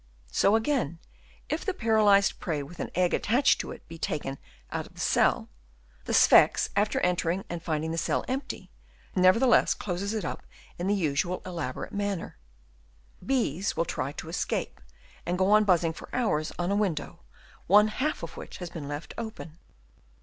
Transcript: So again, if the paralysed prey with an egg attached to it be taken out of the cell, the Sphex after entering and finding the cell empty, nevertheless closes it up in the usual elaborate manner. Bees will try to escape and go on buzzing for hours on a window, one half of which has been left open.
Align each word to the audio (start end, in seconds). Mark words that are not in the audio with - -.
So 0.31 0.55
again, 0.55 0.97
if 1.47 1.63
the 1.63 1.75
paralysed 1.75 2.39
prey 2.39 2.63
with 2.63 2.79
an 2.79 2.89
egg 2.95 3.13
attached 3.13 3.61
to 3.61 3.69
it 3.69 3.87
be 3.87 3.99
taken 3.99 4.39
out 4.71 4.87
of 4.87 4.95
the 4.95 4.99
cell, 4.99 5.47
the 6.05 6.11
Sphex 6.11 6.69
after 6.75 6.99
entering 7.01 7.45
and 7.51 7.61
finding 7.61 7.91
the 7.91 7.99
cell 7.99 8.25
empty, 8.27 8.71
nevertheless 9.15 9.75
closes 9.75 10.15
it 10.15 10.25
up 10.25 10.41
in 10.79 10.87
the 10.87 10.95
usual 10.95 11.43
elaborate 11.45 11.93
manner. 11.93 12.39
Bees 13.23 13.77
will 13.77 13.85
try 13.85 14.11
to 14.13 14.27
escape 14.27 14.81
and 15.23 15.37
go 15.37 15.51
on 15.51 15.65
buzzing 15.65 15.93
for 15.93 16.09
hours 16.13 16.51
on 16.57 16.71
a 16.71 16.75
window, 16.75 17.19
one 17.67 17.89
half 17.89 18.23
of 18.23 18.35
which 18.35 18.57
has 18.57 18.71
been 18.71 18.87
left 18.87 19.13
open. 19.19 19.59